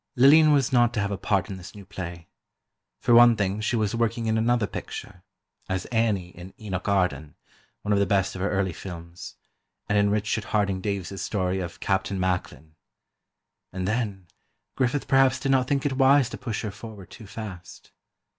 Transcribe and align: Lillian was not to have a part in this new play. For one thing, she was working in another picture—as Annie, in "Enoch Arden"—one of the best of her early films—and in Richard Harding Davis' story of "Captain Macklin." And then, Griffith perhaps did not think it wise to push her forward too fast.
Lillian 0.15 0.51
was 0.51 0.73
not 0.73 0.95
to 0.95 0.99
have 0.99 1.11
a 1.11 1.17
part 1.19 1.47
in 1.47 1.57
this 1.57 1.75
new 1.75 1.85
play. 1.85 2.27
For 3.01 3.13
one 3.13 3.35
thing, 3.35 3.61
she 3.61 3.75
was 3.75 3.93
working 3.93 4.25
in 4.25 4.35
another 4.35 4.65
picture—as 4.65 5.85
Annie, 5.91 6.29
in 6.29 6.55
"Enoch 6.59 6.87
Arden"—one 6.87 7.93
of 7.93 7.99
the 7.99 8.07
best 8.07 8.33
of 8.33 8.41
her 8.41 8.49
early 8.49 8.73
films—and 8.73 9.95
in 9.95 10.09
Richard 10.09 10.45
Harding 10.45 10.81
Davis' 10.81 11.21
story 11.21 11.59
of 11.59 11.79
"Captain 11.79 12.19
Macklin." 12.19 12.73
And 13.71 13.87
then, 13.87 14.25
Griffith 14.75 15.07
perhaps 15.07 15.39
did 15.39 15.51
not 15.51 15.67
think 15.67 15.85
it 15.85 15.93
wise 15.93 16.29
to 16.31 16.35
push 16.39 16.63
her 16.63 16.71
forward 16.71 17.11
too 17.11 17.27
fast. 17.27 17.91